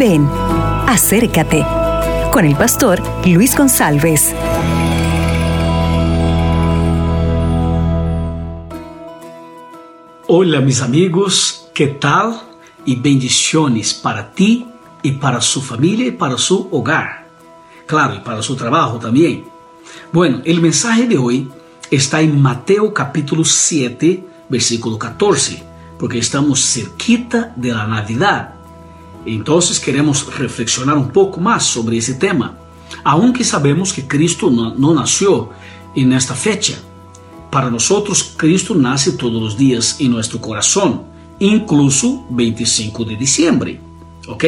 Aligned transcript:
Ven, 0.00 0.26
acércate 0.86 1.62
con 2.32 2.46
el 2.46 2.56
pastor 2.56 3.02
Luis 3.26 3.54
González. 3.54 4.34
Hola 10.26 10.62
mis 10.62 10.80
amigos, 10.80 11.68
¿qué 11.74 11.88
tal? 11.88 12.40
Y 12.86 12.96
bendiciones 12.96 13.92
para 13.92 14.32
ti 14.32 14.66
y 15.02 15.12
para 15.12 15.42
su 15.42 15.60
familia 15.60 16.06
y 16.06 16.12
para 16.12 16.38
su 16.38 16.66
hogar. 16.70 17.26
Claro, 17.84 18.14
y 18.14 18.20
para 18.20 18.40
su 18.40 18.56
trabajo 18.56 18.98
también. 18.98 19.44
Bueno, 20.10 20.40
el 20.46 20.62
mensaje 20.62 21.06
de 21.06 21.18
hoy 21.18 21.46
está 21.90 22.22
en 22.22 22.40
Mateo 22.40 22.94
capítulo 22.94 23.44
7, 23.44 24.26
versículo 24.48 24.98
14, 24.98 25.62
porque 25.98 26.20
estamos 26.20 26.64
cerquita 26.64 27.52
de 27.54 27.74
la 27.74 27.86
Navidad. 27.86 28.59
Entonces 29.26 29.78
queremos 29.78 30.36
reflexionar 30.36 30.96
un 30.96 31.10
poco 31.10 31.40
más 31.40 31.64
sobre 31.64 31.98
ese 31.98 32.14
tema, 32.14 32.56
aunque 33.04 33.44
sabemos 33.44 33.92
que 33.92 34.06
Cristo 34.06 34.50
no, 34.50 34.74
no 34.74 34.94
nació 34.94 35.50
en 35.94 36.12
esta 36.12 36.34
fecha. 36.34 36.78
Para 37.50 37.70
nosotros 37.70 38.34
Cristo 38.36 38.74
nace 38.74 39.12
todos 39.12 39.42
los 39.42 39.56
días 39.56 39.96
en 39.98 40.12
nuestro 40.12 40.40
corazón, 40.40 41.02
incluso 41.38 42.24
25 42.30 43.04
de 43.04 43.16
diciembre, 43.16 43.80
¿ok? 44.28 44.44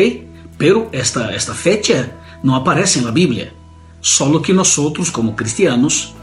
Pero 0.56 0.88
esta, 0.92 1.34
esta 1.34 1.54
fecha 1.54 2.12
no 2.42 2.54
aparece 2.54 3.00
en 3.00 3.06
la 3.06 3.10
Biblia, 3.10 3.52
solo 4.00 4.40
que 4.40 4.52
nosotros 4.52 5.10
como 5.10 5.34
cristianos 5.34 6.14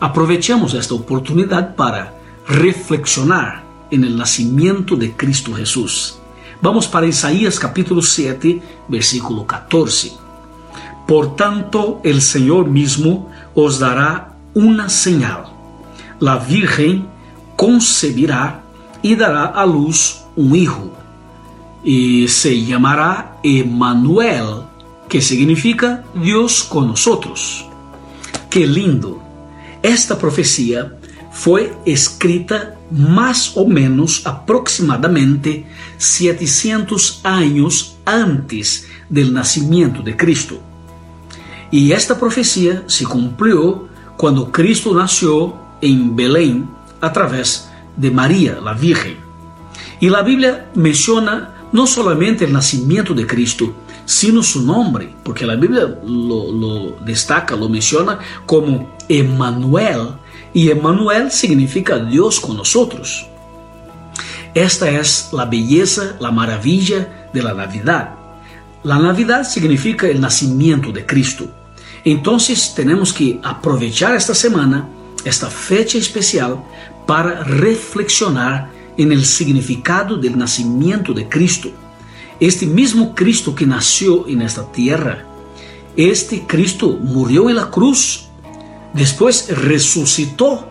aprovechamos 0.00 0.74
esta 0.74 0.94
oportunidad 0.94 1.76
para 1.76 2.14
reflexionar 2.48 3.62
en 3.90 4.04
el 4.04 4.16
nacimiento 4.16 4.96
de 4.96 5.12
Cristo 5.12 5.52
Jesús. 5.54 6.21
Vamos 6.62 6.86
para 6.86 7.08
Isaías 7.08 7.58
capítulo 7.58 8.00
7, 8.00 8.62
versículo 8.86 9.44
14. 9.44 10.12
Por 11.08 11.34
tanto, 11.34 12.00
el 12.04 12.22
Señor 12.22 12.68
mismo 12.68 13.28
os 13.52 13.80
dará 13.80 14.36
una 14.54 14.88
señal. 14.88 15.46
La 16.20 16.36
Virgen 16.36 17.08
concebirá 17.56 18.62
y 19.02 19.16
dará 19.16 19.46
a 19.46 19.66
luz 19.66 20.20
un 20.36 20.54
hijo, 20.54 20.92
y 21.82 22.28
se 22.28 22.64
llamará 22.64 23.38
Emmanuel, 23.42 24.62
que 25.08 25.20
significa 25.20 26.04
Dios 26.14 26.62
con 26.62 26.86
nosotros. 26.86 27.66
Qué 28.48 28.68
lindo. 28.68 29.20
Esta 29.82 30.16
profecía 30.16 30.96
fue 31.32 31.74
escrita 31.86 32.76
más 32.90 33.56
o 33.56 33.66
menos 33.66 34.26
aproximadamente 34.26 35.66
700 35.96 37.20
años 37.24 37.96
antes 38.04 38.86
del 39.08 39.32
nacimiento 39.32 40.02
de 40.02 40.16
Cristo. 40.16 40.60
Y 41.70 41.92
esta 41.92 42.18
profecía 42.18 42.84
se 42.86 43.04
cumplió 43.06 43.88
cuando 44.16 44.52
Cristo 44.52 44.94
nació 44.94 45.56
en 45.80 46.14
Belén 46.14 46.68
a 47.00 47.12
través 47.12 47.70
de 47.96 48.10
María, 48.10 48.60
la 48.62 48.74
Virgen. 48.74 49.16
Y 50.00 50.10
la 50.10 50.22
Biblia 50.22 50.70
menciona 50.74 51.54
no 51.72 51.86
solamente 51.86 52.44
el 52.44 52.52
nacimiento 52.52 53.14
de 53.14 53.26
Cristo, 53.26 53.72
sino 54.04 54.42
su 54.42 54.62
nombre, 54.62 55.14
porque 55.22 55.46
la 55.46 55.56
Biblia 55.56 55.98
lo, 56.04 56.96
destaca, 57.04 57.56
lo 57.56 57.68
menciona 57.68 58.18
como 58.44 58.94
Emmanuel, 59.08 60.08
y 60.54 60.70
Emmanuel 60.70 61.30
significa 61.30 61.98
Dios 61.98 62.40
con 62.40 62.56
nosotros. 62.56 63.26
Esta 64.54 64.90
es 64.90 65.30
la 65.32 65.46
belleza, 65.46 66.16
la 66.20 66.30
maravilla 66.30 67.28
de 67.32 67.42
la 67.42 67.54
Navidad. 67.54 68.10
La 68.82 68.98
Navidad 68.98 69.44
significa 69.44 70.06
el 70.06 70.20
nacimiento 70.20 70.92
de 70.92 71.06
Cristo. 71.06 71.46
Entonces 72.04 72.74
tenemos 72.74 73.12
que 73.12 73.40
aprovechar 73.42 74.14
esta 74.14 74.34
semana, 74.34 74.88
esta 75.24 75.48
fecha 75.48 75.98
especial, 75.98 76.62
para 77.06 77.44
reflexionar 77.44 78.70
en 78.96 79.12
el 79.12 79.24
significado 79.24 80.16
del 80.16 80.36
nacimiento 80.36 81.14
de 81.14 81.28
Cristo. 81.28 81.70
Este 82.38 82.66
mismo 82.66 83.14
Cristo 83.14 83.54
que 83.54 83.66
nació 83.66 84.26
en 84.28 84.42
esta 84.42 84.70
tierra, 84.70 85.24
este 85.96 86.44
Cristo 86.46 86.98
murió 87.00 87.48
en 87.48 87.56
la 87.56 87.70
cruz 87.70 88.28
Después 88.94 89.48
resucitó, 89.56 90.68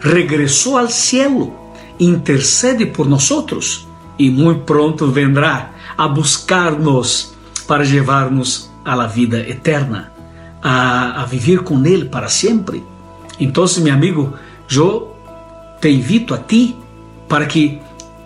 regresó 0.00 0.78
al 0.78 0.90
cielo, 0.90 1.52
intercede 1.98 2.86
por 2.86 3.06
nosotros 3.06 3.86
y 4.18 4.30
muy 4.30 4.56
pronto 4.66 5.12
vendrá 5.12 5.74
a 5.96 6.06
buscarnos 6.06 7.34
para 7.66 7.84
llevarnos 7.84 8.70
a 8.84 8.96
la 8.96 9.06
vida 9.06 9.38
eterna, 9.38 10.12
a, 10.60 11.22
a 11.22 11.26
vivir 11.26 11.62
con 11.62 11.86
Él 11.86 12.08
para 12.08 12.28
siempre. 12.28 12.82
Entonces, 13.38 13.82
mi 13.82 13.90
amigo, 13.90 14.34
yo 14.68 15.16
te 15.80 15.90
invito 15.90 16.34
a 16.34 16.46
ti 16.46 16.76
para 17.28 17.46
que 17.46 17.80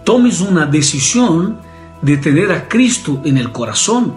tomes 0.05 0.41
una 0.41 0.65
decisión 0.65 1.59
de 2.01 2.17
tener 2.17 2.51
a 2.53 2.69
Cristo 2.69 3.21
en 3.25 3.37
el 3.37 3.53
corazón. 3.53 4.15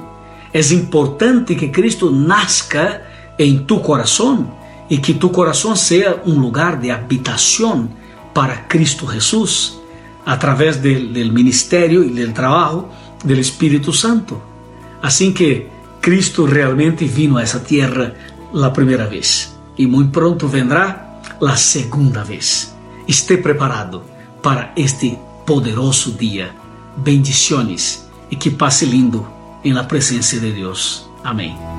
Es 0.54 0.72
importante 0.72 1.58
que 1.58 1.72
Cristo 1.72 2.10
nazca 2.10 3.02
en 3.38 3.66
tu 3.66 3.82
corazón 3.82 4.59
y 4.90 4.98
que 4.98 5.14
tu 5.14 5.32
corazón 5.32 5.78
sea 5.78 6.22
un 6.26 6.36
lugar 6.42 6.82
de 6.82 6.92
habitación 6.92 7.90
para 8.34 8.68
Cristo 8.68 9.08
Jesús 9.08 9.80
a 10.26 10.38
través 10.38 10.82
del 10.82 11.32
ministerio 11.32 12.04
y 12.04 12.10
del 12.10 12.34
trabajo 12.34 12.90
del 13.24 13.40
Espíritu 13.40 13.94
Santo. 13.94 14.42
Así 15.02 15.34
que 15.34 15.70
Cristo 16.02 16.48
realmente 16.48 17.06
vino 17.06 17.38
a 17.38 17.44
esa 17.44 17.64
tierra 17.64 18.14
la 18.54 18.74
primera 18.74 19.08
vez 19.08 19.56
y 19.78 19.86
muy 19.86 20.06
pronto 20.06 20.50
vendrá 20.50 21.22
la 21.40 21.56
segunda 21.56 22.24
vez. 22.24 22.74
Esté 23.08 23.38
preparado 23.38 24.04
para 24.42 24.74
este 24.76 25.18
poderoso 25.46 26.12
día. 26.12 26.54
Bendiciones 26.98 28.08
y 28.30 28.36
que 28.36 28.52
pase 28.52 28.86
lindo 28.86 29.60
en 29.64 29.76
la 29.76 29.88
presencia 29.88 30.40
de 30.40 30.54
Dios. 30.54 31.10
Amén. 31.24 31.79